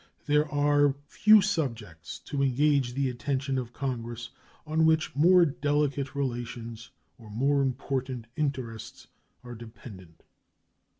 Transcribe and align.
There 0.25 0.51
are 0.51 0.95
few 1.05 1.43
subjects 1.43 2.17
to 2.21 2.41
engage 2.41 2.95
the 2.95 3.07
attention 3.07 3.59
of 3.59 3.71
Congress 3.71 4.31
on 4.65 4.83
which 4.87 5.15
more 5.15 5.45
delicate 5.45 6.15
relations 6.15 6.89
or 7.19 7.29
more 7.29 7.61
important 7.61 8.25
interests 8.35 9.05
are 9.43 9.53
dependent. 9.53 10.23